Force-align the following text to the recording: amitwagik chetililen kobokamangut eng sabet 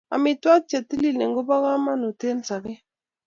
amitwagik 0.15 0.67
chetililen 0.69 1.35
kobokamangut 1.35 2.21
eng 2.27 2.41
sabet 2.47 2.81